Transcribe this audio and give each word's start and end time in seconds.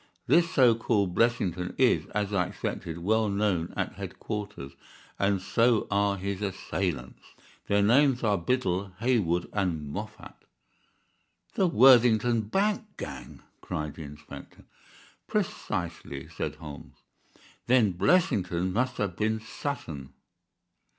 This 0.25 0.49
so 0.49 0.73
called 0.73 1.13
Blessington 1.13 1.75
is, 1.77 2.07
as 2.15 2.33
I 2.33 2.47
expected, 2.47 2.97
well 2.97 3.29
known 3.29 3.71
at 3.77 3.91
headquarters, 3.93 4.71
and 5.19 5.39
so 5.39 5.85
are 5.91 6.17
his 6.17 6.41
assailants. 6.41 7.21
Their 7.67 7.83
names 7.83 8.23
are 8.23 8.35
Biddle, 8.35 8.93
Hayward, 8.97 9.45
and 9.53 9.91
Moffat." 9.91 10.33
"The 11.53 11.67
Worthingdon 11.69 12.49
bank 12.49 12.97
gang," 12.97 13.43
cried 13.61 13.93
the 13.93 14.01
inspector. 14.01 14.63
"Precisely," 15.27 16.27
said 16.29 16.55
Holmes. 16.55 16.95
"Then 17.67 17.91
Blessington 17.91 18.73
must 18.73 18.97
have 18.97 19.15
been 19.15 19.39
Sutton." 19.39 20.13